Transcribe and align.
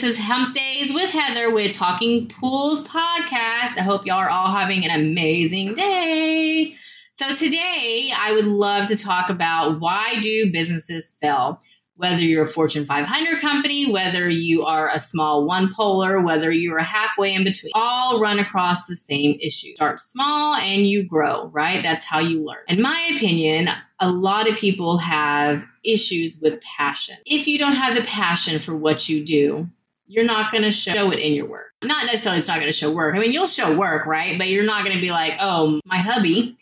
This 0.00 0.18
is 0.18 0.24
Hump 0.24 0.54
Days 0.54 0.94
with 0.94 1.10
Heather 1.10 1.52
with 1.52 1.76
Talking 1.76 2.26
Pools 2.26 2.88
podcast. 2.88 3.76
I 3.76 3.82
hope 3.82 4.06
y'all 4.06 4.16
are 4.16 4.30
all 4.30 4.50
having 4.50 4.82
an 4.82 4.98
amazing 4.98 5.74
day. 5.74 6.72
So 7.12 7.34
today 7.34 8.10
I 8.16 8.32
would 8.32 8.46
love 8.46 8.88
to 8.88 8.96
talk 8.96 9.28
about 9.28 9.78
why 9.78 10.18
do 10.22 10.50
businesses 10.50 11.14
fail? 11.20 11.60
Whether 11.96 12.22
you're 12.22 12.44
a 12.44 12.46
Fortune 12.46 12.86
500 12.86 13.40
company, 13.40 13.92
whether 13.92 14.26
you 14.26 14.64
are 14.64 14.88
a 14.88 14.98
small 14.98 15.44
one 15.44 15.70
polar, 15.70 16.24
whether 16.24 16.50
you're 16.50 16.78
halfway 16.78 17.34
in 17.34 17.44
between, 17.44 17.72
all 17.74 18.18
run 18.18 18.38
across 18.38 18.86
the 18.86 18.96
same 18.96 19.36
issue. 19.38 19.74
Start 19.74 20.00
small 20.00 20.54
and 20.54 20.88
you 20.88 21.02
grow, 21.02 21.48
right? 21.48 21.82
That's 21.82 22.06
how 22.06 22.20
you 22.20 22.42
learn. 22.42 22.64
In 22.68 22.80
my 22.80 23.10
opinion, 23.14 23.68
a 23.98 24.10
lot 24.10 24.48
of 24.48 24.56
people 24.56 24.96
have 24.96 25.66
issues 25.84 26.40
with 26.40 26.62
passion. 26.62 27.16
If 27.26 27.46
you 27.46 27.58
don't 27.58 27.76
have 27.76 27.94
the 27.94 28.02
passion 28.04 28.58
for 28.58 28.74
what 28.74 29.06
you 29.06 29.22
do, 29.22 29.68
you're 30.10 30.24
not 30.24 30.50
going 30.50 30.64
to 30.64 30.72
show 30.72 31.12
it 31.12 31.20
in 31.20 31.34
your 31.34 31.46
work. 31.46 31.72
Not 31.84 32.06
necessarily 32.06 32.40
it's 32.40 32.48
not 32.48 32.56
going 32.56 32.66
to 32.66 32.72
show 32.72 32.92
work. 32.92 33.14
I 33.14 33.20
mean, 33.20 33.32
you'll 33.32 33.46
show 33.46 33.78
work, 33.78 34.06
right? 34.06 34.36
But 34.36 34.48
you're 34.48 34.64
not 34.64 34.84
going 34.84 34.96
to 34.96 35.00
be 35.00 35.12
like, 35.12 35.36
oh, 35.38 35.80
my 35.84 35.98
hubby, 35.98 36.56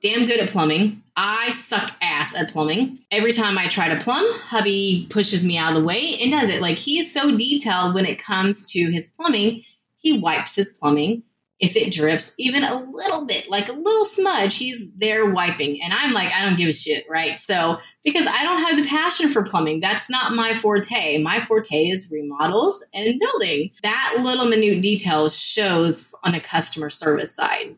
damn 0.00 0.26
good 0.26 0.38
at 0.38 0.48
plumbing. 0.48 1.02
I 1.16 1.50
suck 1.50 1.90
ass 2.00 2.36
at 2.36 2.50
plumbing. 2.50 2.98
Every 3.10 3.32
time 3.32 3.58
I 3.58 3.66
try 3.66 3.88
to 3.88 3.96
plumb, 3.96 4.24
hubby 4.34 5.08
pushes 5.10 5.44
me 5.44 5.58
out 5.58 5.74
of 5.74 5.82
the 5.82 5.86
way 5.86 6.18
and 6.20 6.30
does 6.30 6.48
it. 6.48 6.62
Like 6.62 6.78
he 6.78 7.00
is 7.00 7.12
so 7.12 7.36
detailed 7.36 7.96
when 7.96 8.06
it 8.06 8.22
comes 8.22 8.64
to 8.70 8.92
his 8.92 9.08
plumbing. 9.08 9.64
He 9.96 10.16
wipes 10.16 10.54
his 10.54 10.70
plumbing 10.70 11.24
if 11.60 11.76
it 11.76 11.92
drips 11.92 12.34
even 12.38 12.64
a 12.64 12.74
little 12.74 13.26
bit, 13.26 13.48
like 13.48 13.68
a 13.68 13.72
little 13.72 14.04
smudge, 14.04 14.56
he's 14.56 14.92
there 14.94 15.30
wiping. 15.30 15.80
And 15.82 15.92
I'm 15.92 16.12
like, 16.12 16.32
I 16.32 16.44
don't 16.44 16.58
give 16.58 16.68
a 16.68 16.72
shit, 16.72 17.04
right? 17.08 17.38
So, 17.38 17.78
because 18.02 18.26
I 18.26 18.42
don't 18.42 18.62
have 18.62 18.76
the 18.76 18.88
passion 18.88 19.28
for 19.28 19.44
plumbing, 19.44 19.80
that's 19.80 20.10
not 20.10 20.34
my 20.34 20.54
forte. 20.54 21.22
My 21.22 21.40
forte 21.40 21.88
is 21.88 22.10
remodels 22.12 22.84
and 22.92 23.20
building. 23.20 23.70
That 23.82 24.16
little 24.20 24.46
minute 24.46 24.82
detail 24.82 25.28
shows 25.28 26.12
on 26.24 26.34
a 26.34 26.40
customer 26.40 26.90
service 26.90 27.34
side 27.34 27.76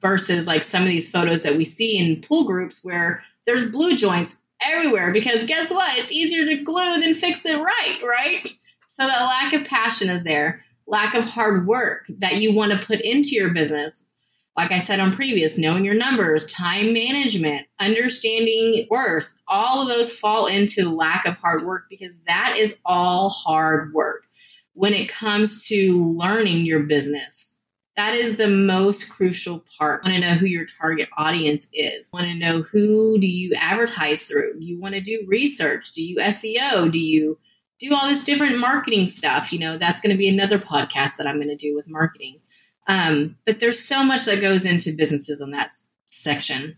versus 0.00 0.46
like 0.46 0.62
some 0.62 0.82
of 0.82 0.88
these 0.88 1.10
photos 1.10 1.42
that 1.42 1.56
we 1.56 1.64
see 1.64 1.98
in 1.98 2.20
pool 2.20 2.44
groups 2.44 2.84
where 2.84 3.22
there's 3.46 3.70
glue 3.70 3.96
joints 3.96 4.42
everywhere 4.62 5.12
because 5.12 5.44
guess 5.44 5.70
what? 5.70 5.98
It's 5.98 6.12
easier 6.12 6.46
to 6.46 6.62
glue 6.62 7.00
than 7.00 7.14
fix 7.14 7.44
it 7.44 7.60
right, 7.60 7.98
right? 8.02 8.48
So 8.90 9.06
that 9.06 9.22
lack 9.22 9.52
of 9.52 9.64
passion 9.64 10.10
is 10.10 10.24
there 10.24 10.64
lack 10.88 11.14
of 11.14 11.24
hard 11.24 11.66
work 11.66 12.06
that 12.18 12.36
you 12.36 12.52
want 12.52 12.72
to 12.72 12.86
put 12.86 13.00
into 13.02 13.30
your 13.30 13.50
business. 13.50 14.08
Like 14.56 14.72
I 14.72 14.80
said 14.80 14.98
on 14.98 15.12
previous, 15.12 15.56
knowing 15.56 15.84
your 15.84 15.94
numbers, 15.94 16.50
time 16.50 16.92
management, 16.92 17.68
understanding 17.78 18.88
worth, 18.90 19.40
all 19.46 19.82
of 19.82 19.88
those 19.88 20.16
fall 20.16 20.46
into 20.46 20.90
lack 20.90 21.26
of 21.26 21.36
hard 21.36 21.64
work 21.64 21.84
because 21.88 22.18
that 22.26 22.56
is 22.58 22.80
all 22.84 23.28
hard 23.28 23.92
work 23.92 24.26
when 24.72 24.94
it 24.94 25.08
comes 25.08 25.68
to 25.68 25.94
learning 26.14 26.64
your 26.64 26.80
business. 26.80 27.60
That 27.96 28.14
is 28.14 28.36
the 28.36 28.48
most 28.48 29.10
crucial 29.10 29.64
part. 29.76 30.02
Want 30.04 30.14
to 30.14 30.20
know 30.20 30.34
who 30.34 30.46
your 30.46 30.66
target 30.66 31.08
audience 31.16 31.68
is. 31.72 32.10
Want 32.12 32.26
to 32.26 32.34
know 32.34 32.62
who 32.62 33.18
do 33.18 33.26
you 33.26 33.54
advertise 33.56 34.24
through? 34.24 34.54
You 34.58 34.80
want 34.80 34.94
to 34.94 35.00
do 35.00 35.24
research? 35.26 35.92
Do 35.92 36.02
you 36.02 36.16
SEO? 36.16 36.90
Do 36.90 37.00
you 37.00 37.38
do 37.78 37.94
all 37.94 38.08
this 38.08 38.24
different 38.24 38.58
marketing 38.58 39.08
stuff. 39.08 39.52
You 39.52 39.58
know, 39.58 39.78
that's 39.78 40.00
going 40.00 40.12
to 40.12 40.18
be 40.18 40.28
another 40.28 40.58
podcast 40.58 41.16
that 41.16 41.26
I'm 41.26 41.36
going 41.36 41.48
to 41.48 41.56
do 41.56 41.74
with 41.74 41.88
marketing. 41.88 42.40
Um, 42.86 43.36
but 43.44 43.60
there's 43.60 43.78
so 43.78 44.02
much 44.02 44.24
that 44.24 44.40
goes 44.40 44.64
into 44.64 44.96
businesses 44.96 45.40
on 45.42 45.50
that 45.50 45.64
s- 45.64 45.90
section. 46.06 46.76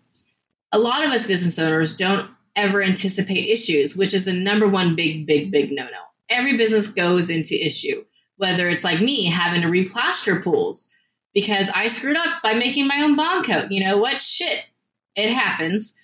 A 0.72 0.78
lot 0.78 1.04
of 1.04 1.10
us 1.10 1.26
business 1.26 1.58
owners 1.58 1.96
don't 1.96 2.28
ever 2.56 2.82
anticipate 2.82 3.48
issues, 3.48 3.96
which 3.96 4.12
is 4.12 4.24
the 4.24 4.32
number 4.32 4.68
one 4.68 4.96
big, 4.96 5.26
big, 5.26 5.50
big 5.50 5.70
no 5.70 5.84
no. 5.84 5.98
Every 6.28 6.56
business 6.56 6.88
goes 6.88 7.30
into 7.30 7.54
issue, 7.54 8.04
whether 8.36 8.68
it's 8.68 8.84
like 8.84 9.00
me 9.00 9.26
having 9.26 9.62
to 9.62 9.68
replaster 9.68 10.42
pools 10.42 10.94
because 11.34 11.70
I 11.70 11.86
screwed 11.86 12.16
up 12.16 12.42
by 12.42 12.54
making 12.54 12.86
my 12.86 13.02
own 13.02 13.16
bond 13.16 13.46
coat. 13.46 13.70
You 13.70 13.84
know 13.84 13.98
what? 13.98 14.20
Shit, 14.20 14.66
it 15.14 15.32
happens. 15.32 15.94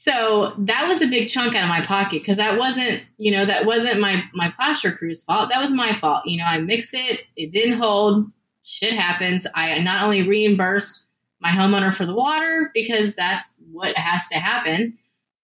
So 0.00 0.54
that 0.58 0.86
was 0.86 1.02
a 1.02 1.08
big 1.08 1.28
chunk 1.28 1.56
out 1.56 1.64
of 1.64 1.68
my 1.68 1.80
pocket 1.80 2.22
because 2.22 2.36
that 2.36 2.56
wasn't, 2.56 3.02
you 3.16 3.32
know, 3.32 3.44
that 3.44 3.66
wasn't 3.66 3.98
my 3.98 4.22
my 4.32 4.48
plaster 4.48 4.92
crew's 4.92 5.24
fault. 5.24 5.48
That 5.50 5.60
was 5.60 5.72
my 5.72 5.92
fault. 5.92 6.24
You 6.24 6.38
know, 6.38 6.44
I 6.44 6.58
mixed 6.58 6.94
it, 6.94 7.22
it 7.34 7.50
didn't 7.50 7.80
hold. 7.80 8.30
Shit 8.62 8.92
happens. 8.92 9.44
I 9.56 9.76
not 9.80 10.04
only 10.04 10.22
reimbursed 10.22 11.10
my 11.40 11.48
homeowner 11.48 11.92
for 11.92 12.06
the 12.06 12.14
water 12.14 12.70
because 12.74 13.16
that's 13.16 13.60
what 13.72 13.98
has 13.98 14.28
to 14.28 14.38
happen 14.38 14.96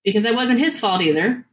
because 0.04 0.22
that 0.22 0.36
wasn't 0.36 0.60
his 0.60 0.78
fault 0.78 1.02
either. 1.02 1.44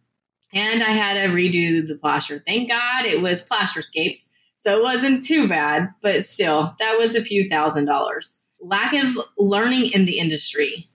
And 0.53 0.83
I 0.83 0.91
had 0.91 1.16
to 1.16 1.33
redo 1.33 1.83
the 1.83 1.95
plaster. 1.95 2.44
Thank 2.45 2.69
God 2.69 3.07
it 3.07 3.23
was 3.23 3.50
Plasterscapes, 3.50 4.29
so 4.57 4.78
it 4.78 4.83
wasn't 4.83 5.23
too 5.23 5.47
bad, 5.47 5.89
but 6.03 6.23
still, 6.23 6.75
that 6.78 7.00
was 7.00 7.16
a 7.16 7.23
few 7.23 7.50
thousand 7.50 7.85
dollars. 7.85 8.44
Lack 8.59 8.94
of 8.94 9.18
learning 9.39 9.91
in 9.91 10.06
the 10.06 10.19
industry. 10.19 10.88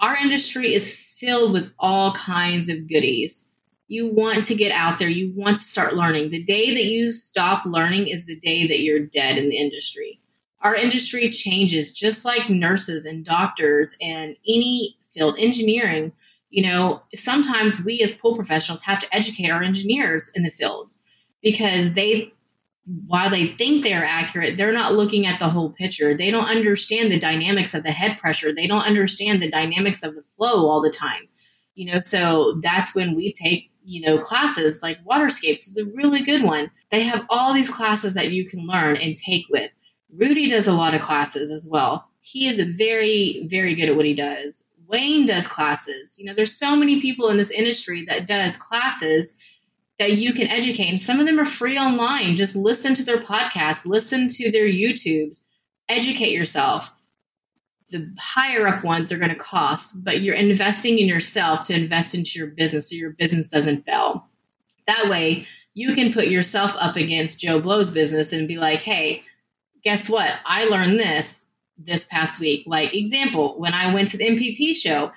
Our 0.00 0.16
industry 0.16 0.74
is 0.74 1.07
filled 1.18 1.52
with 1.52 1.72
all 1.78 2.12
kinds 2.12 2.68
of 2.68 2.88
goodies. 2.88 3.50
You 3.88 4.06
want 4.06 4.44
to 4.44 4.54
get 4.54 4.72
out 4.72 4.98
there, 4.98 5.08
you 5.08 5.32
want 5.34 5.58
to 5.58 5.64
start 5.64 5.94
learning. 5.94 6.30
The 6.30 6.42
day 6.42 6.74
that 6.74 6.84
you 6.84 7.10
stop 7.10 7.64
learning 7.64 8.08
is 8.08 8.26
the 8.26 8.36
day 8.36 8.66
that 8.66 8.80
you're 8.80 9.00
dead 9.00 9.38
in 9.38 9.48
the 9.48 9.56
industry. 9.56 10.20
Our 10.60 10.74
industry 10.74 11.28
changes 11.30 11.92
just 11.92 12.24
like 12.24 12.50
nurses 12.50 13.04
and 13.04 13.24
doctors 13.24 13.96
and 14.02 14.36
any 14.46 14.96
field, 15.12 15.36
engineering. 15.38 16.12
You 16.50 16.64
know, 16.64 17.02
sometimes 17.14 17.84
we 17.84 18.00
as 18.02 18.12
pool 18.12 18.34
professionals 18.34 18.82
have 18.82 18.98
to 19.00 19.14
educate 19.14 19.50
our 19.50 19.62
engineers 19.62 20.32
in 20.34 20.42
the 20.42 20.50
fields 20.50 21.02
because 21.42 21.94
they 21.94 22.32
while 23.06 23.28
they 23.28 23.46
think 23.46 23.82
they're 23.82 24.04
accurate, 24.04 24.56
they're 24.56 24.72
not 24.72 24.94
looking 24.94 25.26
at 25.26 25.38
the 25.38 25.48
whole 25.48 25.70
picture. 25.70 26.14
They 26.14 26.30
don't 26.30 26.48
understand 26.48 27.12
the 27.12 27.18
dynamics 27.18 27.74
of 27.74 27.82
the 27.82 27.90
head 27.90 28.16
pressure. 28.16 28.52
They 28.52 28.66
don't 28.66 28.84
understand 28.84 29.42
the 29.42 29.50
dynamics 29.50 30.02
of 30.02 30.14
the 30.14 30.22
flow 30.22 30.68
all 30.68 30.80
the 30.80 30.90
time. 30.90 31.28
You 31.74 31.92
know, 31.92 32.00
so 32.00 32.58
that's 32.62 32.94
when 32.94 33.14
we 33.14 33.30
take, 33.30 33.70
you 33.84 34.00
know, 34.06 34.18
classes 34.18 34.82
like 34.82 35.04
Waterscapes 35.04 35.68
is 35.68 35.76
a 35.76 35.84
really 35.86 36.22
good 36.22 36.42
one. 36.42 36.70
They 36.90 37.02
have 37.02 37.26
all 37.28 37.52
these 37.52 37.70
classes 37.70 38.14
that 38.14 38.30
you 38.30 38.46
can 38.46 38.66
learn 38.66 38.96
and 38.96 39.16
take 39.16 39.44
with. 39.50 39.70
Rudy 40.14 40.48
does 40.48 40.66
a 40.66 40.72
lot 40.72 40.94
of 40.94 41.02
classes 41.02 41.50
as 41.50 41.68
well. 41.70 42.08
He 42.20 42.48
is 42.48 42.58
very, 42.76 43.46
very 43.48 43.74
good 43.74 43.90
at 43.90 43.96
what 43.96 44.06
he 44.06 44.14
does. 44.14 44.64
Wayne 44.86 45.26
does 45.26 45.46
classes. 45.46 46.18
You 46.18 46.24
know, 46.24 46.34
there's 46.34 46.58
so 46.58 46.74
many 46.74 47.00
people 47.00 47.28
in 47.28 47.36
this 47.36 47.50
industry 47.50 48.06
that 48.08 48.26
does 48.26 48.56
classes 48.56 49.36
that 49.98 50.16
you 50.18 50.32
can 50.32 50.48
educate. 50.48 50.88
And 50.88 51.00
some 51.00 51.20
of 51.20 51.26
them 51.26 51.40
are 51.40 51.44
free 51.44 51.78
online. 51.78 52.36
Just 52.36 52.56
listen 52.56 52.94
to 52.94 53.04
their 53.04 53.18
podcast, 53.18 53.86
listen 53.86 54.28
to 54.28 54.50
their 54.50 54.66
YouTubes, 54.66 55.46
educate 55.88 56.32
yourself. 56.32 56.94
The 57.90 58.14
higher 58.18 58.68
up 58.68 58.84
ones 58.84 59.10
are 59.10 59.18
going 59.18 59.30
to 59.30 59.34
cost, 59.34 60.04
but 60.04 60.20
you're 60.20 60.34
investing 60.34 60.98
in 60.98 61.08
yourself 61.08 61.66
to 61.66 61.74
invest 61.74 62.14
into 62.14 62.38
your 62.38 62.48
business 62.48 62.90
so 62.90 62.96
your 62.96 63.10
business 63.10 63.48
doesn't 63.48 63.86
fail. 63.86 64.26
That 64.86 65.08
way, 65.08 65.46
you 65.74 65.94
can 65.94 66.12
put 66.12 66.28
yourself 66.28 66.76
up 66.78 66.96
against 66.96 67.40
Joe 67.40 67.60
Blow's 67.60 67.92
business 67.92 68.32
and 68.32 68.46
be 68.46 68.58
like, 68.58 68.82
hey, 68.82 69.22
guess 69.82 70.10
what? 70.10 70.32
I 70.44 70.64
learned 70.64 70.98
this 70.98 71.50
this 71.78 72.04
past 72.04 72.40
week. 72.40 72.64
Like, 72.66 72.94
example, 72.94 73.58
when 73.58 73.72
I 73.72 73.94
went 73.94 74.08
to 74.08 74.16
the 74.16 74.26
MPT 74.26 74.74
show, 74.74 75.12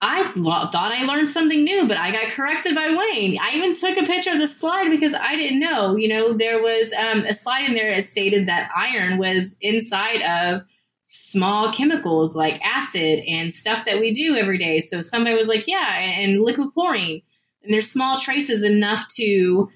I 0.00 0.22
thought 0.32 0.92
I 0.92 1.04
learned 1.06 1.28
something 1.28 1.64
new, 1.64 1.88
but 1.88 1.96
I 1.96 2.12
got 2.12 2.30
corrected 2.30 2.74
by 2.74 2.90
Wayne. 2.90 3.36
I 3.40 3.56
even 3.56 3.74
took 3.74 3.98
a 3.98 4.06
picture 4.06 4.30
of 4.30 4.38
the 4.38 4.46
slide 4.46 4.90
because 4.90 5.12
I 5.12 5.34
didn't 5.34 5.58
know. 5.58 5.96
You 5.96 6.08
know, 6.08 6.32
there 6.34 6.62
was 6.62 6.92
um, 6.92 7.24
a 7.24 7.34
slide 7.34 7.64
in 7.64 7.74
there 7.74 7.94
that 7.94 8.04
stated 8.04 8.46
that 8.46 8.70
iron 8.76 9.18
was 9.18 9.58
inside 9.60 10.22
of 10.22 10.62
small 11.02 11.72
chemicals 11.72 12.36
like 12.36 12.60
acid 12.62 13.24
and 13.26 13.52
stuff 13.52 13.86
that 13.86 13.98
we 13.98 14.12
do 14.12 14.36
every 14.36 14.58
day. 14.58 14.78
So 14.78 15.02
somebody 15.02 15.34
was 15.34 15.48
like, 15.48 15.66
yeah, 15.66 15.98
and 15.98 16.42
liquid 16.42 16.72
chlorine. 16.72 17.22
And 17.64 17.72
there's 17.72 17.90
small 17.90 18.20
traces 18.20 18.62
enough 18.62 19.08
to 19.16 19.68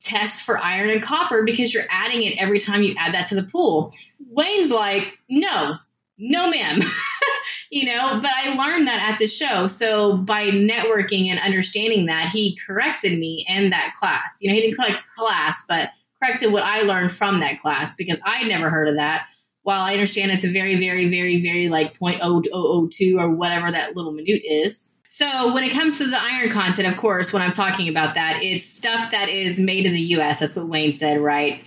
test 0.00 0.44
for 0.44 0.58
iron 0.58 0.90
and 0.90 1.02
copper 1.02 1.44
because 1.44 1.74
you're 1.74 1.84
adding 1.90 2.22
it 2.22 2.38
every 2.38 2.58
time 2.58 2.82
you 2.82 2.94
add 2.98 3.12
that 3.12 3.26
to 3.26 3.34
the 3.34 3.42
pool. 3.42 3.92
Wayne's 4.30 4.70
like, 4.70 5.18
no, 5.28 5.74
no, 6.16 6.50
ma'am. 6.50 6.80
you 7.72 7.86
know, 7.86 8.20
but 8.20 8.30
I 8.36 8.54
learned 8.54 8.86
that 8.86 9.02
at 9.02 9.18
the 9.18 9.26
show. 9.26 9.66
So 9.66 10.18
by 10.18 10.50
networking 10.50 11.28
and 11.28 11.40
understanding 11.40 12.04
that, 12.04 12.28
he 12.28 12.54
corrected 12.66 13.18
me 13.18 13.46
in 13.48 13.70
that 13.70 13.94
class. 13.98 14.38
You 14.42 14.50
know, 14.50 14.54
he 14.54 14.60
didn't 14.60 14.76
correct 14.76 15.02
class, 15.16 15.64
but 15.66 15.88
corrected 16.22 16.52
what 16.52 16.64
I 16.64 16.82
learned 16.82 17.12
from 17.12 17.40
that 17.40 17.60
class 17.60 17.94
because 17.94 18.18
I 18.26 18.44
never 18.44 18.68
heard 18.68 18.88
of 18.88 18.96
that. 18.96 19.26
While 19.62 19.80
I 19.80 19.94
understand 19.94 20.32
it's 20.32 20.44
a 20.44 20.52
very, 20.52 20.78
very, 20.78 21.08
very, 21.08 21.40
very 21.40 21.70
like 21.70 21.98
0.0002 21.98 23.18
or 23.18 23.30
whatever 23.30 23.72
that 23.72 23.96
little 23.96 24.12
minute 24.12 24.42
is. 24.44 24.94
So 25.08 25.54
when 25.54 25.64
it 25.64 25.72
comes 25.72 25.96
to 25.96 26.10
the 26.10 26.22
iron 26.22 26.50
content, 26.50 26.88
of 26.88 26.98
course, 26.98 27.32
when 27.32 27.40
I'm 27.40 27.52
talking 27.52 27.88
about 27.88 28.14
that, 28.16 28.42
it's 28.42 28.66
stuff 28.66 29.12
that 29.12 29.30
is 29.30 29.58
made 29.58 29.86
in 29.86 29.94
the 29.94 30.00
US. 30.16 30.40
That's 30.40 30.56
what 30.56 30.68
Wayne 30.68 30.92
said, 30.92 31.18
right? 31.20 31.64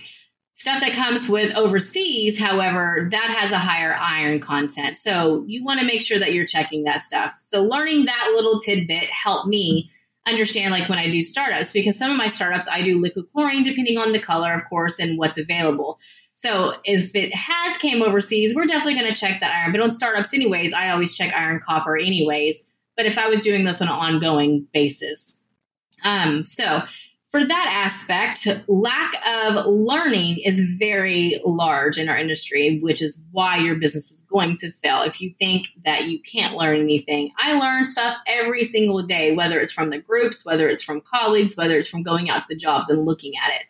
Stuff 0.66 0.80
that 0.80 0.94
comes 0.94 1.28
with 1.28 1.54
overseas, 1.54 2.40
however, 2.40 3.06
that 3.12 3.30
has 3.30 3.52
a 3.52 3.58
higher 3.58 3.94
iron 3.94 4.40
content. 4.40 4.96
So 4.96 5.44
you 5.46 5.64
want 5.64 5.78
to 5.78 5.86
make 5.86 6.00
sure 6.00 6.18
that 6.18 6.32
you're 6.32 6.44
checking 6.44 6.82
that 6.82 7.00
stuff. 7.02 7.36
So 7.38 7.62
learning 7.62 8.06
that 8.06 8.32
little 8.34 8.58
tidbit 8.58 9.04
helped 9.04 9.46
me 9.46 9.88
understand 10.26 10.72
like 10.72 10.88
when 10.88 10.98
I 10.98 11.08
do 11.08 11.22
startups 11.22 11.72
because 11.72 11.96
some 11.96 12.10
of 12.10 12.16
my 12.16 12.26
startups 12.26 12.68
I 12.68 12.82
do 12.82 12.98
liquid 12.98 13.26
chlorine 13.30 13.62
depending 13.62 13.96
on 13.96 14.10
the 14.10 14.18
color, 14.18 14.52
of 14.52 14.68
course, 14.68 14.98
and 14.98 15.16
what's 15.16 15.38
available. 15.38 16.00
So 16.34 16.74
if 16.82 17.14
it 17.14 17.32
has 17.32 17.78
came 17.78 18.02
overseas, 18.02 18.52
we're 18.52 18.66
definitely 18.66 18.94
going 18.94 19.14
to 19.14 19.20
check 19.20 19.38
that 19.38 19.54
iron. 19.54 19.70
But 19.70 19.82
on 19.82 19.92
startups, 19.92 20.34
anyways, 20.34 20.72
I 20.72 20.90
always 20.90 21.16
check 21.16 21.32
iron 21.32 21.60
copper, 21.60 21.96
anyways. 21.96 22.68
But 22.96 23.06
if 23.06 23.18
I 23.18 23.28
was 23.28 23.44
doing 23.44 23.62
this 23.62 23.80
on 23.80 23.86
an 23.86 23.94
ongoing 23.94 24.66
basis, 24.72 25.40
um, 26.02 26.44
so 26.44 26.82
for 27.28 27.44
that 27.44 27.84
aspect, 27.84 28.46
lack 28.68 29.14
of 29.26 29.66
learning 29.66 30.38
is 30.44 30.76
very 30.78 31.40
large 31.44 31.98
in 31.98 32.08
our 32.08 32.16
industry, 32.16 32.78
which 32.80 33.02
is 33.02 33.20
why 33.32 33.56
your 33.58 33.74
business 33.74 34.12
is 34.12 34.22
going 34.22 34.56
to 34.58 34.70
fail. 34.70 35.02
If 35.02 35.20
you 35.20 35.34
think 35.38 35.68
that 35.84 36.04
you 36.04 36.20
can't 36.20 36.56
learn 36.56 36.80
anything, 36.80 37.32
I 37.36 37.58
learn 37.58 37.84
stuff 37.84 38.14
every 38.28 38.64
single 38.64 39.02
day, 39.02 39.34
whether 39.34 39.58
it's 39.58 39.72
from 39.72 39.90
the 39.90 40.00
groups, 40.00 40.46
whether 40.46 40.68
it's 40.68 40.84
from 40.84 41.00
colleagues, 41.00 41.56
whether 41.56 41.76
it's 41.76 41.88
from 41.88 42.04
going 42.04 42.30
out 42.30 42.42
to 42.42 42.48
the 42.48 42.56
jobs 42.56 42.88
and 42.88 43.04
looking 43.04 43.32
at 43.36 43.50
it. 43.50 43.66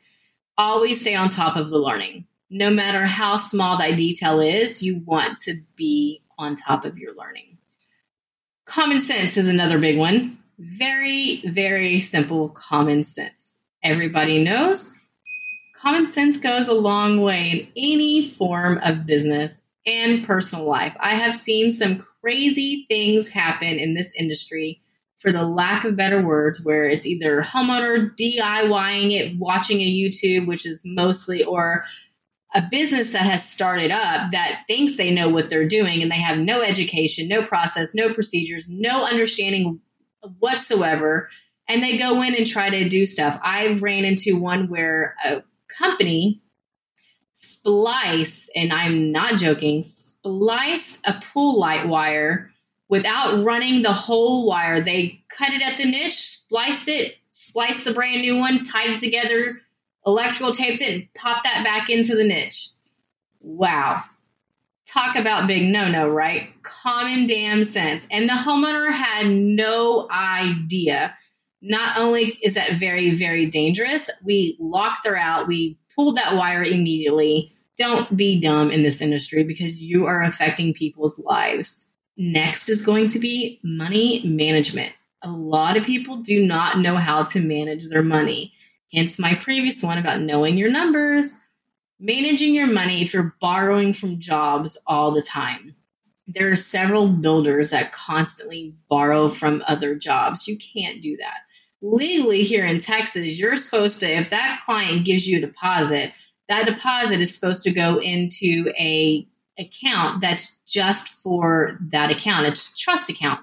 Always 0.58 1.00
stay 1.00 1.14
on 1.14 1.28
top 1.28 1.56
of 1.56 1.70
the 1.70 1.78
learning. 1.78 2.26
No 2.50 2.70
matter 2.70 3.06
how 3.06 3.38
small 3.38 3.78
that 3.78 3.96
detail 3.96 4.40
is, 4.40 4.82
you 4.82 4.98
want 4.98 5.38
to 5.38 5.54
be 5.76 6.22
on 6.38 6.56
top 6.56 6.84
of 6.84 6.98
your 6.98 7.14
learning. 7.14 7.56
Common 8.66 9.00
sense 9.00 9.38
is 9.38 9.48
another 9.48 9.78
big 9.78 9.96
one 9.96 10.36
very, 10.58 11.42
very 11.46 12.00
simple 12.00 12.48
common 12.50 13.02
sense. 13.02 13.58
Everybody 13.82 14.42
knows 14.42 14.98
common 15.76 16.06
sense 16.06 16.36
goes 16.36 16.68
a 16.68 16.74
long 16.74 17.20
way 17.20 17.50
in 17.50 17.68
any 17.76 18.26
form 18.26 18.78
of 18.82 19.06
business 19.06 19.62
and 19.86 20.24
personal 20.26 20.64
life. 20.64 20.96
I 20.98 21.14
have 21.14 21.34
seen 21.34 21.70
some 21.70 22.04
crazy 22.20 22.86
things 22.88 23.28
happen 23.28 23.78
in 23.78 23.94
this 23.94 24.12
industry 24.18 24.80
for 25.18 25.32
the 25.32 25.44
lack 25.44 25.84
of 25.84 25.96
better 25.96 26.26
words, 26.26 26.64
where 26.64 26.86
it's 26.86 27.06
either 27.06 27.40
homeowner 27.42 28.10
DIYing 28.16 29.12
it, 29.12 29.38
watching 29.38 29.80
a 29.80 29.90
YouTube, 29.90 30.46
which 30.46 30.66
is 30.66 30.82
mostly, 30.84 31.44
or 31.44 31.84
a 32.54 32.62
business 32.70 33.12
that 33.12 33.22
has 33.22 33.48
started 33.48 33.90
up 33.90 34.32
that 34.32 34.62
thinks 34.66 34.96
they 34.96 35.14
know 35.14 35.28
what 35.28 35.50
they're 35.50 35.68
doing 35.68 36.02
and 36.02 36.10
they 36.10 36.16
have 36.16 36.38
no 36.38 36.62
education, 36.62 37.28
no 37.28 37.44
process, 37.44 37.94
no 37.94 38.12
procedures, 38.12 38.68
no 38.68 39.06
understanding 39.06 39.80
whatsoever 40.38 41.28
and 41.68 41.82
they 41.82 41.98
go 41.98 42.22
in 42.22 42.34
and 42.34 42.46
try 42.46 42.70
to 42.70 42.88
do 42.88 43.06
stuff. 43.06 43.40
I've 43.42 43.82
ran 43.82 44.04
into 44.04 44.38
one 44.38 44.68
where 44.68 45.16
a 45.24 45.42
company 45.68 46.40
splice, 47.32 48.48
and 48.54 48.72
I'm 48.72 49.12
not 49.12 49.38
joking, 49.38 49.82
spliced 49.82 51.06
a 51.06 51.20
pool 51.20 51.58
light 51.58 51.86
wire 51.86 52.50
without 52.88 53.44
running 53.44 53.82
the 53.82 53.92
whole 53.92 54.46
wire. 54.46 54.80
They 54.80 55.22
cut 55.28 55.50
it 55.52 55.60
at 55.60 55.76
the 55.76 55.84
niche, 55.84 56.18
spliced 56.18 56.88
it, 56.88 57.16
spliced 57.30 57.84
the 57.84 57.92
brand 57.92 58.22
new 58.22 58.38
one, 58.38 58.62
tied 58.62 58.90
it 58.90 58.98
together, 58.98 59.58
electrical 60.06 60.52
taped 60.52 60.80
it, 60.80 60.94
and 60.94 61.14
popped 61.14 61.44
that 61.44 61.64
back 61.64 61.90
into 61.90 62.14
the 62.14 62.24
niche. 62.24 62.68
Wow 63.40 64.02
talk 64.86 65.16
about 65.16 65.46
big 65.46 65.64
no 65.64 65.90
no, 65.90 66.08
right? 66.08 66.48
Common 66.62 67.26
damn 67.26 67.64
sense. 67.64 68.06
And 68.10 68.28
the 68.28 68.34
homeowner 68.34 68.92
had 68.92 69.26
no 69.28 70.08
idea. 70.10 71.14
Not 71.60 71.98
only 71.98 72.38
is 72.42 72.54
that 72.54 72.74
very, 72.74 73.14
very 73.14 73.46
dangerous, 73.46 74.08
we 74.24 74.56
locked 74.60 75.06
her 75.06 75.16
out, 75.16 75.48
we 75.48 75.78
pulled 75.94 76.16
that 76.16 76.36
wire 76.36 76.62
immediately. 76.62 77.52
Don't 77.76 78.16
be 78.16 78.40
dumb 78.40 78.70
in 78.70 78.82
this 78.82 79.02
industry 79.02 79.44
because 79.44 79.82
you 79.82 80.06
are 80.06 80.22
affecting 80.22 80.72
people's 80.72 81.18
lives. 81.18 81.90
Next 82.16 82.68
is 82.68 82.80
going 82.80 83.08
to 83.08 83.18
be 83.18 83.60
money 83.62 84.22
management. 84.24 84.92
A 85.22 85.30
lot 85.30 85.76
of 85.76 85.84
people 85.84 86.16
do 86.16 86.46
not 86.46 86.78
know 86.78 86.96
how 86.96 87.22
to 87.24 87.40
manage 87.40 87.88
their 87.88 88.02
money. 88.02 88.52
Hence, 88.94 89.18
my 89.18 89.34
previous 89.34 89.82
one 89.82 89.98
about 89.98 90.20
knowing 90.20 90.56
your 90.56 90.70
numbers 90.70 91.36
managing 91.98 92.54
your 92.54 92.66
money 92.66 93.02
if 93.02 93.12
you're 93.12 93.34
borrowing 93.40 93.92
from 93.92 94.20
jobs 94.20 94.80
all 94.86 95.12
the 95.12 95.22
time. 95.22 95.74
There 96.26 96.50
are 96.50 96.56
several 96.56 97.08
builders 97.08 97.70
that 97.70 97.92
constantly 97.92 98.74
borrow 98.88 99.28
from 99.28 99.62
other 99.66 99.94
jobs. 99.94 100.48
You 100.48 100.58
can't 100.58 101.00
do 101.00 101.16
that. 101.18 101.38
Legally, 101.82 102.42
here 102.42 102.64
in 102.66 102.78
Texas, 102.78 103.38
you're 103.38 103.56
supposed 103.56 104.00
to, 104.00 104.10
if 104.10 104.30
that 104.30 104.60
client 104.64 105.04
gives 105.04 105.28
you 105.28 105.38
a 105.38 105.42
deposit, 105.42 106.12
that 106.48 106.66
deposit 106.66 107.20
is 107.20 107.34
supposed 107.34 107.62
to 107.64 107.70
go 107.70 107.98
into 107.98 108.72
a 108.78 109.26
account 109.58 110.20
that's 110.20 110.60
just 110.66 111.08
for 111.08 111.78
that 111.80 112.10
account. 112.10 112.46
It's 112.46 112.72
a 112.72 112.76
trust 112.76 113.08
account. 113.08 113.40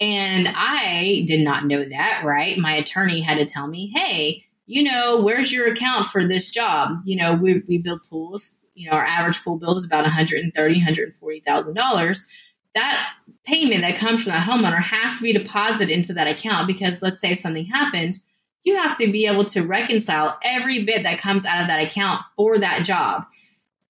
And 0.00 0.48
I 0.48 1.24
did 1.26 1.40
not 1.44 1.66
know 1.66 1.84
that, 1.84 2.22
right? 2.24 2.58
My 2.58 2.74
attorney 2.74 3.20
had 3.20 3.38
to 3.38 3.44
tell 3.44 3.68
me, 3.68 3.92
hey, 3.94 4.44
you 4.72 4.82
know, 4.82 5.20
where's 5.20 5.52
your 5.52 5.70
account 5.70 6.06
for 6.06 6.24
this 6.24 6.50
job? 6.50 6.92
You 7.04 7.16
know, 7.16 7.34
we, 7.34 7.62
we 7.68 7.76
build 7.76 8.00
pools. 8.08 8.64
You 8.74 8.88
know, 8.88 8.96
our 8.96 9.04
average 9.04 9.44
pool 9.44 9.58
build 9.58 9.76
is 9.76 9.84
about 9.84 10.06
$130,000, 10.06 10.50
$140,000. 10.54 12.28
That 12.74 13.10
payment 13.44 13.82
that 13.82 13.96
comes 13.96 14.22
from 14.22 14.32
that 14.32 14.48
homeowner 14.48 14.80
has 14.80 15.18
to 15.18 15.24
be 15.24 15.34
deposited 15.34 15.90
into 15.92 16.14
that 16.14 16.26
account 16.26 16.66
because 16.66 17.02
let's 17.02 17.20
say 17.20 17.34
something 17.34 17.66
happened, 17.66 18.14
you 18.62 18.76
have 18.76 18.96
to 18.96 19.12
be 19.12 19.26
able 19.26 19.44
to 19.44 19.60
reconcile 19.60 20.38
every 20.42 20.82
bit 20.84 21.02
that 21.02 21.18
comes 21.18 21.44
out 21.44 21.60
of 21.60 21.66
that 21.66 21.86
account 21.86 22.22
for 22.34 22.56
that 22.56 22.86
job. 22.86 23.26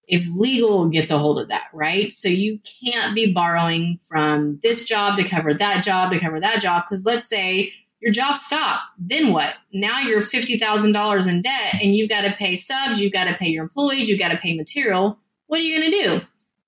If 0.09 0.26
legal 0.37 0.88
gets 0.88 1.12
a 1.12 1.18
hold 1.18 1.38
of 1.38 1.47
that, 1.47 1.68
right? 1.73 2.11
So 2.11 2.28
you 2.28 2.59
can't 2.83 3.14
be 3.14 3.33
borrowing 3.33 4.00
from 4.09 4.59
this 4.64 4.85
job 4.85 5.16
to 5.18 5.23
cover 5.23 5.54
that 5.54 5.85
job 5.85 6.11
to 6.11 6.18
cover 6.18 6.40
that 6.40 6.61
job. 6.61 6.83
Because 6.85 7.04
let's 7.04 7.28
say 7.28 7.71
your 8.02 8.12
job 8.12 8.37
stopped. 8.37 8.82
Then 8.99 9.32
what? 9.32 9.54
Now 9.73 10.00
you're 10.00 10.21
$50,000 10.21 11.28
in 11.28 11.40
debt 11.40 11.75
and 11.80 11.94
you've 11.94 12.09
got 12.09 12.23
to 12.23 12.32
pay 12.32 12.56
subs, 12.56 13.00
you've 13.00 13.12
got 13.12 13.25
to 13.25 13.35
pay 13.35 13.47
your 13.49 13.62
employees, 13.62 14.09
you've 14.09 14.18
got 14.18 14.32
to 14.32 14.37
pay 14.37 14.56
material. 14.56 15.18
What 15.47 15.61
are 15.61 15.64
you 15.64 15.78
going 15.78 15.90
to 15.90 16.02
do? 16.02 16.21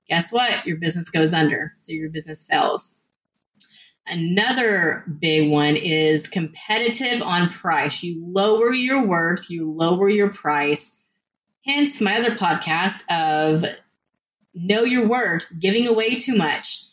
Guess 0.09 0.33
what? 0.33 0.65
Your 0.65 0.77
business 0.77 1.11
goes 1.11 1.35
under. 1.35 1.73
So 1.77 1.93
your 1.93 2.09
business 2.09 2.47
fails. 2.49 3.03
Another 4.07 5.05
big 5.19 5.51
one 5.51 5.77
is 5.77 6.29
competitive 6.29 7.21
on 7.21 7.49
price. 7.49 8.03
You 8.03 8.23
lower 8.25 8.73
your 8.73 9.05
worth, 9.05 9.51
you 9.51 9.71
lower 9.71 10.09
your 10.09 10.29
price. 10.29 11.03
Hence, 11.65 12.01
my 12.01 12.21
other 12.21 12.37
podcast 12.37 13.03
of 13.11 13.65
know 14.55 14.85
your 14.85 15.09
worth, 15.09 15.51
giving 15.59 15.89
away 15.89 16.15
too 16.17 16.37
much 16.37 16.85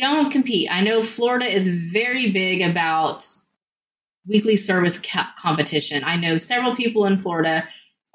don't 0.00 0.30
compete. 0.30 0.68
I 0.70 0.82
know 0.82 1.02
Florida 1.02 1.46
is 1.46 1.68
very 1.68 2.30
big 2.30 2.62
about 2.62 3.26
weekly 4.26 4.56
service 4.56 5.00
ca- 5.00 5.32
competition. 5.38 6.02
I 6.04 6.16
know 6.16 6.38
several 6.38 6.74
people 6.74 7.06
in 7.06 7.18
Florida, 7.18 7.66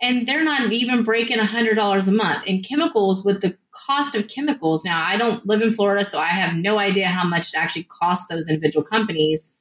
and 0.02 0.28
they're 0.28 0.44
not 0.44 0.72
even 0.72 1.04
breaking 1.04 1.38
$100 1.40 2.08
a 2.08 2.12
month. 2.12 2.44
in 2.46 2.62
chemicals, 2.62 3.26
with 3.26 3.42
the 3.42 3.58
cost 3.72 4.16
of 4.16 4.28
chemicals, 4.28 4.86
now 4.86 5.04
I 5.06 5.18
don't 5.18 5.46
live 5.46 5.62
in 5.62 5.74
Florida, 5.74 6.04
so 6.04 6.20
I 6.20 6.28
have 6.28 6.56
no 6.56 6.78
idea 6.78 7.08
how 7.08 7.28
much 7.28 7.54
it 7.54 7.58
actually 7.58 7.84
costs 7.84 8.28
those 8.28 8.48
individual 8.48 8.84
companies 8.84 9.56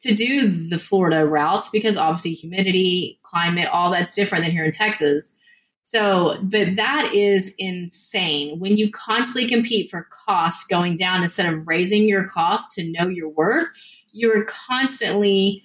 to 0.00 0.14
do 0.14 0.48
the 0.48 0.78
Florida 0.78 1.26
routes 1.26 1.68
because 1.68 1.96
obviously 1.96 2.32
humidity, 2.32 3.20
climate, 3.22 3.68
all 3.70 3.90
that's 3.90 4.14
different 4.14 4.44
than 4.44 4.52
here 4.52 4.64
in 4.64 4.70
Texas. 4.70 5.36
So, 5.82 6.36
but 6.42 6.76
that 6.76 7.12
is 7.14 7.54
insane. 7.58 8.60
When 8.60 8.76
you 8.76 8.90
constantly 8.90 9.48
compete 9.48 9.90
for 9.90 10.06
costs 10.10 10.66
going 10.66 10.96
down 10.96 11.22
instead 11.22 11.52
of 11.52 11.66
raising 11.66 12.08
your 12.08 12.28
costs 12.28 12.74
to 12.76 12.90
know 12.92 13.08
your 13.08 13.28
worth, 13.28 13.66
you're 14.12 14.44
constantly 14.44 15.64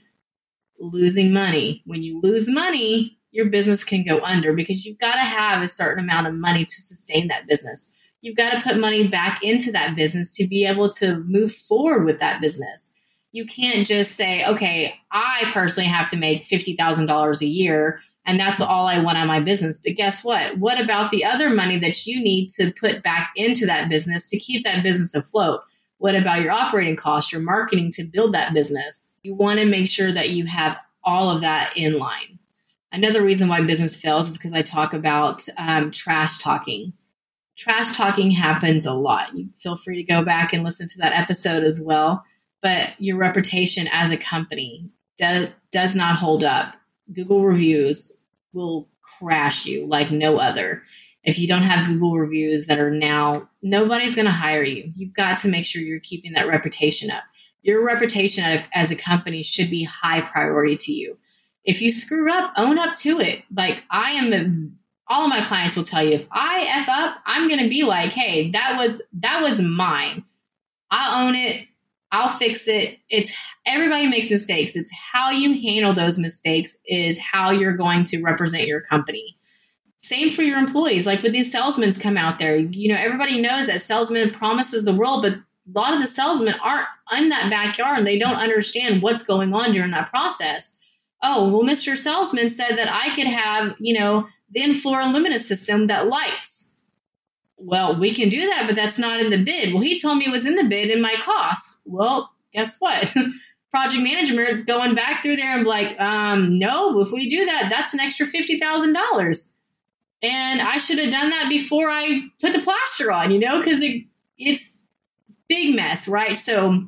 losing 0.79 1.33
money. 1.33 1.83
When 1.85 2.03
you 2.03 2.19
lose 2.21 2.49
money, 2.49 3.17
your 3.31 3.47
business 3.47 3.83
can 3.83 4.03
go 4.03 4.19
under 4.21 4.53
because 4.53 4.85
you've 4.85 4.97
got 4.97 5.15
to 5.15 5.19
have 5.19 5.61
a 5.61 5.67
certain 5.67 6.03
amount 6.03 6.27
of 6.27 6.33
money 6.33 6.63
to 6.63 6.73
sustain 6.73 7.27
that 7.27 7.47
business. 7.47 7.93
You've 8.21 8.37
got 8.37 8.51
to 8.53 8.61
put 8.61 8.79
money 8.79 9.07
back 9.07 9.43
into 9.43 9.71
that 9.73 9.95
business 9.95 10.35
to 10.37 10.47
be 10.47 10.65
able 10.65 10.89
to 10.91 11.19
move 11.25 11.51
forward 11.53 12.05
with 12.05 12.19
that 12.19 12.41
business. 12.41 12.93
You 13.33 13.45
can't 13.45 13.85
just 13.85 14.13
say, 14.13 14.45
okay, 14.45 14.95
I 15.11 15.43
personally 15.51 15.89
have 15.89 16.09
to 16.09 16.17
make 16.17 16.43
$50,000 16.43 17.41
a 17.41 17.45
year 17.45 17.99
and 18.25 18.39
that's 18.39 18.59
all 18.59 18.87
I 18.87 19.01
want 19.01 19.17
on 19.17 19.27
my 19.27 19.39
business. 19.39 19.79
But 19.83 19.95
guess 19.95 20.23
what? 20.23 20.57
What 20.57 20.81
about 20.81 21.11
the 21.11 21.23
other 21.23 21.49
money 21.49 21.77
that 21.79 22.05
you 22.05 22.21
need 22.21 22.49
to 22.51 22.73
put 22.79 23.03
back 23.03 23.31
into 23.35 23.65
that 23.67 23.89
business 23.89 24.25
to 24.27 24.39
keep 24.39 24.63
that 24.63 24.83
business 24.83 25.13
afloat? 25.13 25.61
What 25.97 26.15
about 26.15 26.41
your 26.41 26.51
operating 26.51 26.95
costs, 26.95 27.31
your 27.31 27.41
marketing 27.41 27.91
to 27.91 28.03
build 28.03 28.33
that 28.33 28.53
business? 28.53 29.13
You 29.21 29.35
want 29.35 29.59
to 29.59 29.65
make 29.65 29.87
sure 29.87 30.11
that 30.11 30.31
you 30.31 30.45
have 30.45 30.77
all 31.03 31.29
of 31.29 31.41
that 31.41 31.73
in 31.75 31.97
line. 31.97 32.39
Another 32.91 33.23
reason 33.23 33.47
why 33.47 33.61
business 33.61 33.99
fails 33.99 34.29
is 34.29 34.37
because 34.37 34.53
I 34.53 34.61
talk 34.61 34.93
about 34.93 35.43
um, 35.57 35.91
trash 35.91 36.39
talking. 36.39 36.93
Trash 37.57 37.95
talking 37.95 38.31
happens 38.31 38.85
a 38.85 38.93
lot. 38.93 39.35
You 39.35 39.49
feel 39.55 39.75
free 39.75 39.97
to 39.97 40.03
go 40.03 40.23
back 40.23 40.51
and 40.51 40.63
listen 40.63 40.87
to 40.87 40.97
that 40.99 41.13
episode 41.13 41.63
as 41.63 41.81
well. 41.81 42.23
But 42.61 42.93
your 42.97 43.17
reputation 43.17 43.87
as 43.91 44.11
a 44.11 44.17
company 44.17 44.89
does, 45.17 45.49
does 45.71 45.95
not 45.95 46.17
hold 46.17 46.43
up 46.43 46.75
Google 47.13 47.45
reviews 47.45 48.25
will 48.53 48.89
crash 49.19 49.65
you 49.65 49.85
like 49.85 50.11
no 50.11 50.37
other. 50.37 50.83
If 51.23 51.39
you 51.39 51.47
don't 51.47 51.63
have 51.63 51.87
Google 51.87 52.17
reviews 52.17 52.67
that 52.67 52.79
are 52.79 52.91
now, 52.91 53.49
nobody's 53.63 54.15
going 54.15 54.25
to 54.25 54.31
hire 54.31 54.63
you. 54.63 54.91
You've 54.95 55.13
got 55.13 55.39
to 55.39 55.49
make 55.49 55.65
sure 55.65 55.81
you're 55.81 55.99
keeping 55.99 56.33
that 56.33 56.47
reputation 56.47 57.09
up. 57.09 57.23
Your 57.61 57.83
reputation 57.83 58.63
as 58.73 58.91
a 58.91 58.95
company 58.95 59.41
should 59.41 59.71
be 59.71 59.83
high 59.83 60.21
priority 60.21 60.77
to 60.77 60.91
you. 60.91 61.17
If 61.63 61.81
you 61.81 61.91
screw 61.91 62.31
up, 62.31 62.53
own 62.57 62.77
up 62.77 62.95
to 62.97 63.19
it. 63.19 63.43
Like 63.51 63.83
I 63.89 64.11
am 64.11 64.77
all 65.07 65.23
of 65.23 65.29
my 65.29 65.43
clients 65.43 65.75
will 65.75 65.83
tell 65.83 66.03
you 66.03 66.13
if 66.13 66.27
I 66.31 66.67
F 66.75 66.89
up, 66.89 67.17
I'm 67.25 67.47
going 67.47 67.61
to 67.61 67.69
be 67.69 67.83
like, 67.83 68.13
"Hey, 68.13 68.51
that 68.51 68.77
was 68.77 69.01
that 69.13 69.41
was 69.41 69.61
mine. 69.61 70.23
I 70.91 71.25
own 71.25 71.35
it. 71.35 71.67
I'll 72.11 72.29
fix 72.29 72.67
it. 72.67 72.99
It's 73.09 73.35
everybody 73.65 74.07
makes 74.07 74.29
mistakes. 74.29 74.75
It's 74.75 74.91
how 75.13 75.31
you 75.31 75.61
handle 75.61 75.93
those 75.93 76.17
mistakes 76.17 76.79
is 76.85 77.19
how 77.19 77.51
you're 77.51 77.75
going 77.75 78.03
to 78.05 78.21
represent 78.21 78.67
your 78.67 78.81
company. 78.81 79.37
Same 79.97 80.29
for 80.29 80.43
your 80.43 80.57
employees. 80.57 81.05
Like 81.05 81.23
with 81.23 81.33
these 81.33 81.51
salesmen 81.51 81.91
come 81.93 82.17
out 82.17 82.37
there, 82.37 82.57
you 82.57 82.89
know, 82.89 82.99
everybody 82.99 83.41
knows 83.41 83.67
that 83.67 83.81
salesman 83.81 84.29
promises 84.29 84.85
the 84.85 84.95
world, 84.95 85.23
but 85.23 85.33
a 85.33 85.43
lot 85.73 85.93
of 85.93 85.99
the 85.99 86.07
salesmen 86.07 86.53
aren't 86.61 86.87
in 87.17 87.29
that 87.29 87.49
backyard 87.49 87.97
and 87.97 88.07
they 88.07 88.19
don't 88.19 88.35
understand 88.35 89.01
what's 89.01 89.23
going 89.23 89.53
on 89.53 89.71
during 89.71 89.91
that 89.91 90.09
process. 90.09 90.77
Oh, 91.23 91.49
well, 91.49 91.63
Mr. 91.63 91.97
Salesman 91.97 92.49
said 92.49 92.77
that 92.77 92.89
I 92.91 93.15
could 93.15 93.25
have, 93.25 93.75
you 93.79 93.97
know, 93.97 94.27
the 94.51 94.61
in-floor 94.61 95.03
luminous 95.05 95.47
system 95.47 95.85
that 95.85 96.07
lights 96.07 96.74
well, 97.57 97.99
we 97.99 98.13
can 98.13 98.29
do 98.29 98.45
that, 98.47 98.65
but 98.67 98.75
that's 98.75 98.99
not 98.99 99.19
in 99.19 99.29
the 99.29 99.43
bid. 99.43 99.73
Well, 99.73 99.81
he 99.81 99.99
told 99.99 100.17
me 100.17 100.25
it 100.25 100.31
was 100.31 100.45
in 100.45 100.55
the 100.55 100.63
bid 100.63 100.89
in 100.89 101.01
my 101.01 101.15
costs. 101.21 101.81
Well, 101.85 102.31
guess 102.53 102.77
what? 102.79 103.13
Project 103.71 104.03
management 104.03 104.49
is 104.49 104.63
going 104.63 104.95
back 104.95 105.21
through 105.21 105.35
there 105.35 105.57
and 105.57 105.67
like, 105.67 105.99
um, 105.99 106.57
no, 106.57 106.99
if 107.01 107.11
we 107.11 107.27
do 107.27 107.45
that, 107.45 107.69
that's 107.69 107.93
an 107.93 107.99
extra 107.99 108.25
fifty 108.25 108.57
thousand 108.57 108.93
dollars. 108.93 109.55
And 110.21 110.61
I 110.61 110.77
should 110.77 110.97
have 110.97 111.11
done 111.11 111.29
that 111.29 111.49
before 111.49 111.89
I 111.89 112.21
put 112.39 112.53
the 112.53 112.59
plaster 112.59 113.11
on, 113.11 113.31
you 113.31 113.39
know, 113.39 113.59
because 113.59 113.81
it, 113.81 114.05
it's 114.37 114.81
big 115.47 115.75
mess, 115.75 116.07
right? 116.07 116.37
So 116.37 116.87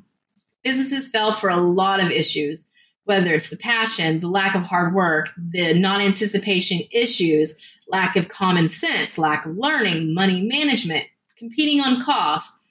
businesses 0.63 1.09
fell 1.09 1.31
for 1.31 1.50
a 1.50 1.57
lot 1.57 2.00
of 2.00 2.09
issues, 2.09 2.71
whether 3.03 3.33
it's 3.33 3.50
the 3.50 3.57
passion, 3.57 4.21
the 4.21 4.29
lack 4.29 4.55
of 4.55 4.63
hard 4.63 4.95
work, 4.95 5.31
the 5.38 5.77
non-anticipation 5.77 6.81
issues, 6.91 7.62
lack 7.89 8.15
of 8.15 8.27
common 8.27 8.67
sense, 8.67 9.17
lack 9.17 9.46
of 9.46 9.58
learning, 9.58 10.13
money 10.13 10.41
management, 10.41 11.06
competing 11.38 11.82
on 11.82 12.01
cost, 12.01 12.63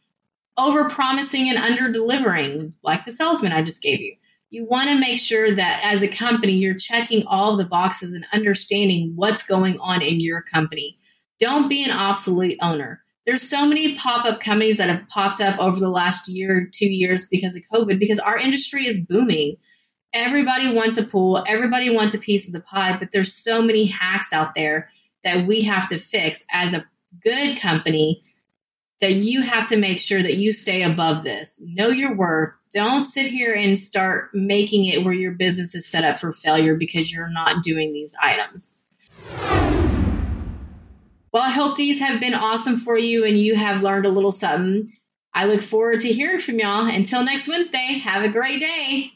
over 0.58 0.88
promising 0.88 1.48
and 1.48 1.58
under 1.58 1.90
delivering, 1.90 2.74
like 2.82 3.04
the 3.04 3.12
salesman 3.12 3.52
I 3.52 3.62
just 3.62 3.82
gave 3.82 4.00
you. 4.00 4.14
You 4.50 4.64
want 4.64 4.88
to 4.88 4.98
make 4.98 5.18
sure 5.18 5.52
that 5.52 5.80
as 5.82 6.02
a 6.02 6.08
company, 6.08 6.52
you're 6.52 6.74
checking 6.74 7.26
all 7.26 7.56
the 7.56 7.64
boxes 7.64 8.14
and 8.14 8.24
understanding 8.32 9.12
what's 9.14 9.42
going 9.42 9.78
on 9.80 10.02
in 10.02 10.20
your 10.20 10.42
company. 10.42 10.96
Don't 11.38 11.68
be 11.68 11.84
an 11.84 11.90
obsolete 11.90 12.58
owner. 12.62 13.02
There's 13.26 13.42
so 13.42 13.66
many 13.66 13.96
pop 13.96 14.24
up 14.24 14.40
companies 14.40 14.78
that 14.78 14.88
have 14.88 15.08
popped 15.08 15.40
up 15.40 15.58
over 15.58 15.80
the 15.80 15.90
last 15.90 16.28
year, 16.28 16.68
two 16.72 16.86
years 16.86 17.26
because 17.26 17.56
of 17.56 17.62
COVID, 17.72 17.98
because 17.98 18.20
our 18.20 18.38
industry 18.38 18.86
is 18.86 19.04
booming. 19.04 19.56
Everybody 20.12 20.72
wants 20.72 20.96
a 20.96 21.02
pool, 21.02 21.44
everybody 21.46 21.90
wants 21.90 22.14
a 22.14 22.18
piece 22.18 22.46
of 22.46 22.52
the 22.52 22.60
pie, 22.60 22.96
but 22.96 23.10
there's 23.12 23.34
so 23.34 23.60
many 23.60 23.84
hacks 23.84 24.32
out 24.32 24.54
there 24.54 24.88
that 25.26 25.44
we 25.44 25.62
have 25.62 25.88
to 25.88 25.98
fix 25.98 26.46
as 26.52 26.72
a 26.72 26.86
good 27.20 27.58
company 27.58 28.22
that 29.00 29.14
you 29.14 29.42
have 29.42 29.68
to 29.68 29.76
make 29.76 29.98
sure 29.98 30.22
that 30.22 30.36
you 30.36 30.52
stay 30.52 30.84
above 30.84 31.24
this. 31.24 31.60
Know 31.66 31.88
your 31.88 32.14
worth. 32.14 32.54
Don't 32.72 33.04
sit 33.04 33.26
here 33.26 33.52
and 33.52 33.78
start 33.78 34.30
making 34.32 34.84
it 34.84 35.04
where 35.04 35.12
your 35.12 35.32
business 35.32 35.74
is 35.74 35.84
set 35.84 36.04
up 36.04 36.20
for 36.20 36.30
failure 36.30 36.76
because 36.76 37.12
you're 37.12 37.28
not 37.28 37.64
doing 37.64 37.92
these 37.92 38.14
items. 38.22 38.80
Well, 41.32 41.42
I 41.42 41.50
hope 41.50 41.76
these 41.76 41.98
have 41.98 42.20
been 42.20 42.32
awesome 42.32 42.76
for 42.76 42.96
you 42.96 43.24
and 43.24 43.36
you 43.36 43.56
have 43.56 43.82
learned 43.82 44.06
a 44.06 44.10
little 44.10 44.32
something. 44.32 44.88
I 45.34 45.46
look 45.46 45.60
forward 45.60 46.00
to 46.00 46.12
hearing 46.12 46.38
from 46.38 46.60
y'all. 46.60 46.86
Until 46.86 47.24
next 47.24 47.48
Wednesday, 47.48 47.98
have 47.98 48.22
a 48.22 48.30
great 48.30 48.60
day. 48.60 49.15